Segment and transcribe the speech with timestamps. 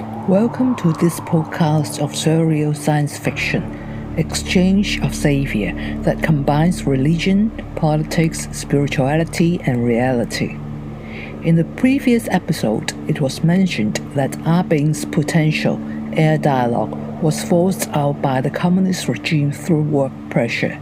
[0.00, 5.74] Welcome to this podcast of surreal science fiction, Exchange of Savior,
[6.04, 10.56] that combines religion, politics, spirituality, and reality.
[11.44, 15.78] In the previous episode, it was mentioned that Abing's potential
[16.14, 20.80] air dialogue was forced out by the communist regime through work pressure.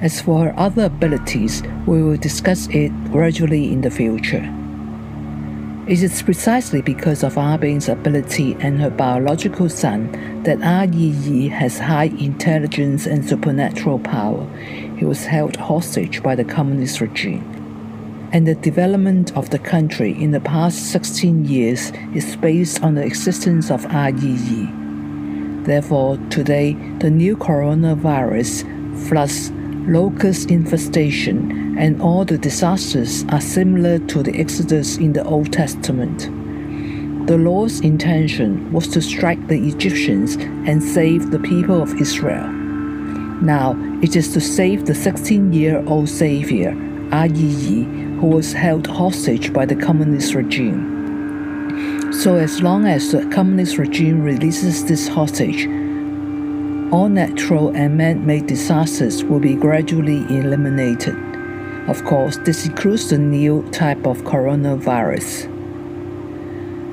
[0.00, 4.50] As for her other abilities, we will discuss it gradually in the future.
[5.86, 11.48] It is precisely because of Abing's ability and her biological son that Ah Yi Yi
[11.48, 14.44] has high intelligence and supernatural power.
[14.98, 17.44] He was held hostage by the communist regime.
[18.32, 23.04] And the development of the country in the past 16 years is based on the
[23.04, 24.68] existence of Ah Yi Yi.
[25.62, 28.64] Therefore, today, the new coronavirus,
[29.06, 29.52] floods,
[29.88, 36.30] locust infestation, and all the disasters are similar to the Exodus in the Old Testament.
[37.26, 42.46] The Lord's intention was to strike the Egyptians and save the people of Israel.
[43.42, 46.74] Now it is to save the 16 year old Savior,
[47.12, 47.84] Ah Yi Yi,
[48.20, 52.12] who was held hostage by the communist regime.
[52.12, 55.66] So, as long as the communist regime releases this hostage,
[56.92, 61.35] all natural and man made disasters will be gradually eliminated.
[61.88, 65.46] Of course, this includes the new type of coronavirus.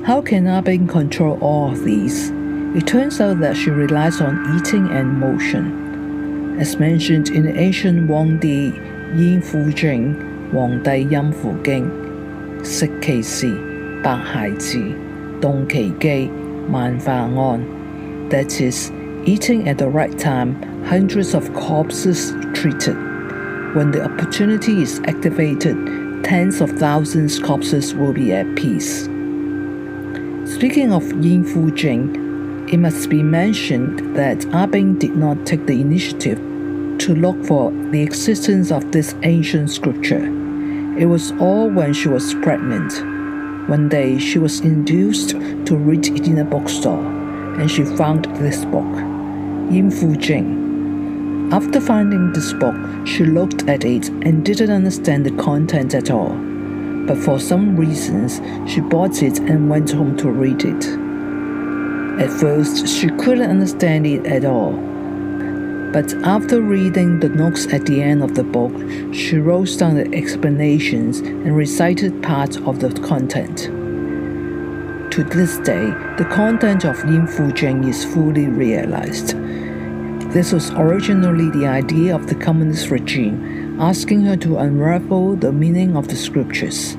[0.04, 2.30] How can Abing control all of these?
[2.76, 6.60] It turns out that she relies on eating and motion.
[6.60, 8.70] As mentioned in the ancient Wang Di
[9.16, 13.50] Yin Fu Jing, Wang Dai Yin Fu Ging, Sik Ki Si,
[14.00, 14.94] Ba Hai Ji,
[15.40, 18.28] Dong Ki Gi, Man Fa An.
[18.28, 18.92] That is,
[19.24, 23.13] eating at the right time, hundreds of corpses treated
[23.74, 25.76] when the opportunity is activated,
[26.22, 29.02] tens of thousands of corpses will be at peace.
[30.54, 35.66] Speaking of Yin Fu Jing, it must be mentioned that ah Abing did not take
[35.66, 36.38] the initiative
[37.00, 40.24] to look for the existence of this ancient scripture.
[40.96, 42.92] It was all when she was pregnant.
[43.68, 45.30] One day she was induced
[45.66, 47.04] to read it in a bookstore,
[47.58, 48.92] and she found this book,
[49.74, 50.63] Yin Fu Jing
[51.52, 52.74] after finding this book,
[53.06, 56.34] she looked at it and didn't understand the content at all.
[57.06, 58.40] But for some reasons,
[58.70, 60.84] she bought it and went home to read it.
[62.20, 64.72] At first, she couldn't understand it at all.
[65.92, 68.72] But after reading the notes at the end of the book,
[69.12, 73.70] she wrote down the explanations and recited part of the content.
[75.12, 75.86] To this day,
[76.18, 79.36] the content of Yin Fu Jing is fully realized.
[80.34, 85.96] This was originally the idea of the communist regime, asking her to unravel the meaning
[85.96, 86.96] of the scriptures.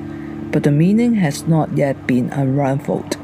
[0.52, 3.18] But the meaning has not yet been unraveled.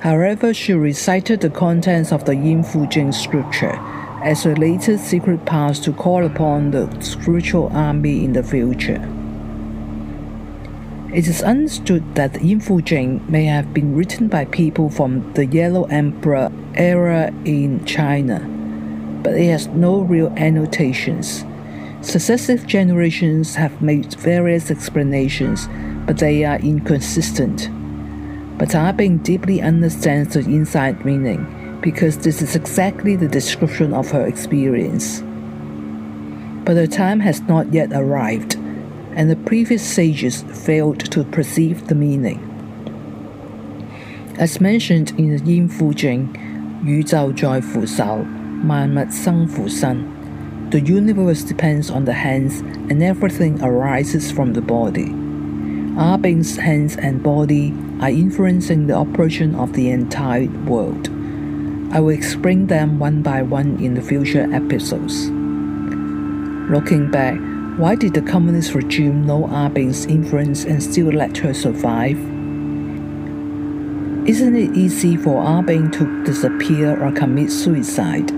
[0.00, 3.78] However, she recited the contents of the Yin Fu Jing scripture
[4.24, 9.00] as a latest secret pass to call upon the spiritual army in the future.
[11.14, 15.32] It is understood that the Yin Fu Jing may have been written by people from
[15.34, 18.55] the Yellow Emperor era in China
[19.26, 21.44] but it has no real annotations.
[22.00, 25.68] Successive generations have made various explanations,
[26.06, 27.68] but they are inconsistent.
[28.56, 34.24] But Abing deeply understands the inside meaning because this is exactly the description of her
[34.24, 35.22] experience.
[36.64, 38.54] But the time has not yet arrived,
[39.16, 42.38] and the previous sages failed to perceive the meaning.
[44.38, 46.32] As mentioned in the Yin Fu Jing,
[48.64, 49.98] 萬物生乎身.
[50.70, 55.14] The universe depends on the hands, and everything arises from the body.
[55.98, 61.08] Abing's hands and body are influencing the operation of the entire world.
[61.92, 65.30] I will explain them one by one in the future episodes.
[66.68, 67.38] Looking back,
[67.78, 72.18] why did the communist regime know our influence and still let her survive?
[74.26, 78.32] Isn't it easy for our to disappear or commit suicide?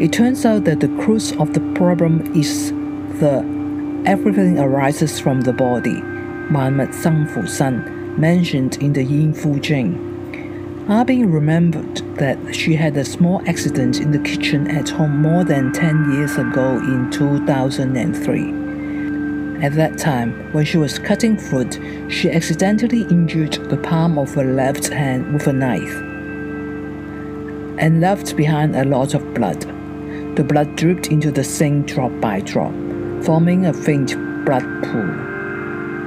[0.00, 2.72] It turns out that the crux of the problem is
[3.20, 3.44] the
[4.04, 6.02] everything arises from the body,
[6.50, 7.82] 万物生乎身,
[8.18, 9.96] mentioned in the Yin Fu Jing.
[10.88, 15.72] Abing remembered that she had a small accident in the kitchen at home more than
[15.72, 18.62] 10 years ago in 2003.
[19.64, 21.78] At that time, when she was cutting fruit,
[22.10, 25.94] she accidentally injured the palm of her left hand with a knife
[27.78, 29.64] and left behind a lot of blood.
[30.37, 32.71] The blood dripped into the sink drop by drop,
[33.23, 34.13] forming a faint
[34.45, 35.09] blood pool.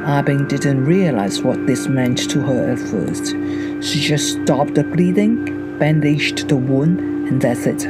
[0.06, 3.35] Ah Abing didn't realize what this meant to her at first.
[3.85, 7.82] She just stopped the bleeding, bandaged the wound, and that's it.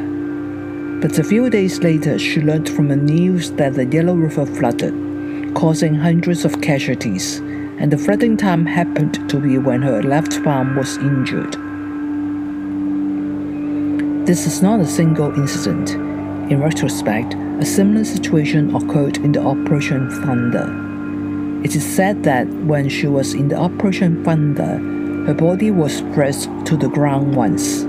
[1.03, 5.55] But a few days later, she learned from the news that the Yellow River flooded,
[5.55, 7.41] causing hundreds of casualties,
[7.79, 11.53] and the flooding time happened to be when her left arm was injured.
[14.27, 16.10] This is not a single incident.
[16.51, 20.67] In retrospect, a similar situation occurred in the Operation Thunder.
[21.65, 24.79] It is said that when she was in the Operation Thunder,
[25.27, 27.85] her body was pressed to the ground once.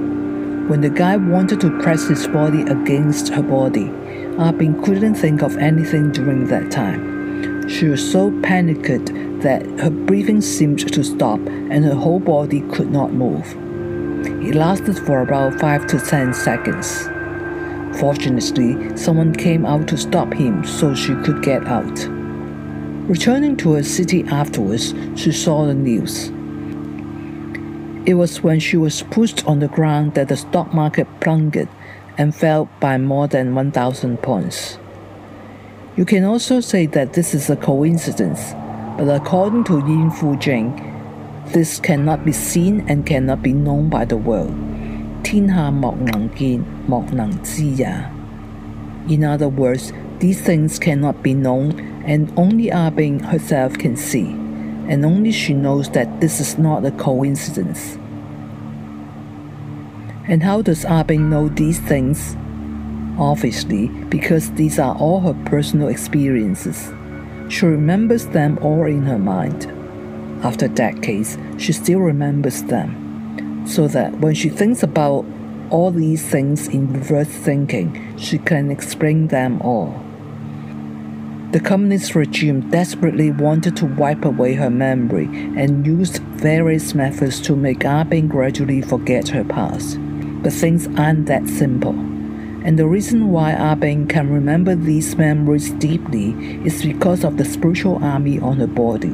[0.70, 3.90] When the guy wanted to press his body against her body,
[4.38, 7.68] Abing couldn't think of anything during that time.
[7.68, 9.08] She was so panicked
[9.42, 13.56] that her breathing seemed to stop and her whole body could not move.
[14.46, 17.11] It lasted for about 5 to 10 seconds.
[18.00, 22.08] Fortunately, someone came out to stop him so she could get out.
[23.08, 26.30] Returning to her city afterwards, she saw the news.
[28.06, 31.68] It was when she was pushed on the ground that the stock market plunged
[32.18, 34.80] and fell by more than 1,000 points.
[35.98, 38.54] You can also say that this is a coincidence,
[38.98, 40.74] but according to Yin Fu Jing,
[41.48, 44.56] this cannot be seen and cannot be known by the world.
[45.23, 47.87] 天下莫能见，莫能知也.
[49.09, 51.75] In other words, these things cannot be known
[52.07, 54.35] and only Abing herself can see,
[54.89, 57.99] and only she knows that this is not a coincidence.
[60.29, 62.37] And how does Abing know these things?
[63.19, 66.93] Obviously, because these are all her personal experiences.
[67.49, 69.67] She remembers them all in her mind.
[70.43, 73.10] After decades, she still remembers them,
[73.66, 75.26] so that when she thinks about
[75.70, 80.04] all these things in reverse thinking, she can explain them all.
[81.52, 87.58] The communist regime desperately wanted to wipe away her memory and used various methods to
[87.58, 89.98] make Abing gradually forget her past.
[90.42, 91.92] But things aren't that simple.
[92.64, 96.32] And the reason why Abing can remember these memories deeply
[96.64, 99.14] is because of the spiritual army on her body,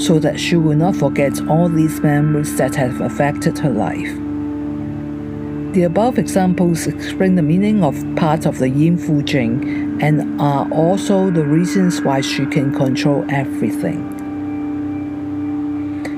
[0.00, 4.14] so that she will not forget all these memories that have affected her life.
[5.74, 10.68] The above examples explain the meaning of parts of the Yin Fu Jing and are
[10.72, 14.00] also the reasons why she can control everything.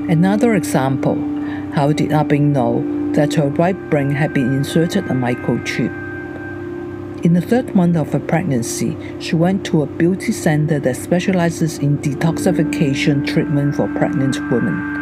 [0.09, 1.17] Another example
[1.75, 6.02] how did Abing know that her right brain had been inserted a microchip?
[7.23, 11.79] In the third month of her pregnancy, she went to a beauty center that specializes
[11.79, 14.99] in detoxification treatment for pregnant women.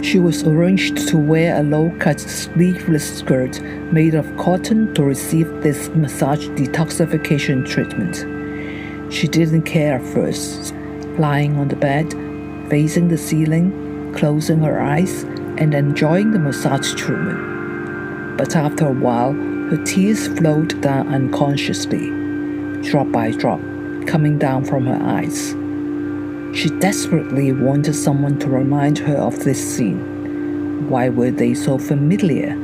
[0.00, 3.60] She was arranged to wear a low cut sleeveless skirt
[3.92, 8.24] made of cotton to receive this massage detoxification treatment.
[9.12, 10.72] She didn't care at first,
[11.18, 12.12] lying on the bed,
[12.70, 15.24] facing the ceiling, closing her eyes,
[15.58, 18.38] and enjoying the massage treatment.
[18.38, 19.34] But after a while,
[19.70, 22.08] her tears flowed down unconsciously,
[22.88, 23.60] drop by drop,
[24.06, 25.50] coming down from her eyes.
[26.58, 30.88] She desperately wanted someone to remind her of this scene.
[30.88, 32.56] Why were they so familiar?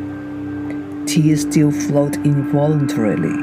[1.04, 3.36] Tears still flowed involuntarily,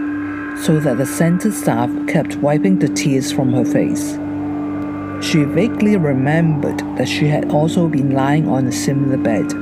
[0.64, 4.14] so that the center staff kept wiping the tears from her face.
[5.24, 9.54] She vaguely remembered that she had also been lying on a similar bed,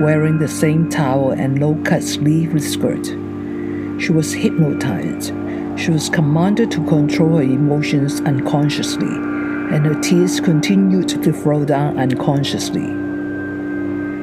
[0.00, 3.08] wearing the same towel and low cut sleeveless skirt.
[4.00, 5.32] She was hypnotized.
[5.78, 9.30] She was commanded to control her emotions unconsciously
[9.70, 12.86] and her tears continued to flow down unconsciously.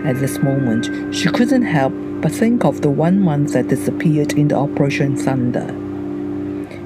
[0.06, 4.50] At this moment, she couldn't help but think of the one month that disappeared in
[4.50, 5.70] the Operation Thunder.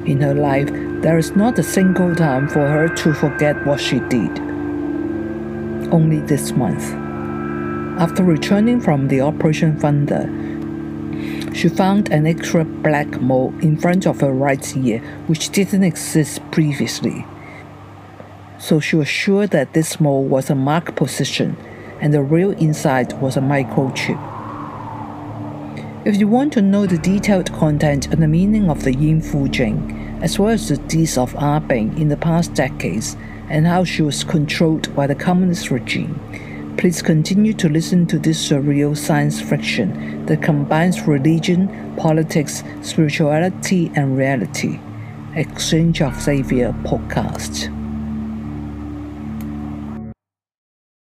[0.06, 0.70] In her life,
[1.02, 4.40] there is not a single time for her to forget what she did.
[5.92, 6.84] Only this month.
[8.00, 10.30] After returning from the Operation Thunder,
[11.54, 16.42] she found an extra black mole in front of her right ear, which didn't exist
[16.52, 17.26] previously
[18.62, 21.58] so she was sure that this mole was a mark position
[22.00, 24.20] and the real inside was a microchip.
[26.06, 29.48] If you want to know the detailed content and the meaning of the Yin Fu
[29.48, 33.18] Jing, as well as the deeds of ah Abing in the past decades
[33.50, 36.20] and how she was controlled by the communist regime,
[36.78, 44.18] please continue to listen to this surreal science fiction that combines religion, politics, spirituality, and
[44.18, 44.80] reality.
[45.36, 47.81] Exchange of Savior podcast.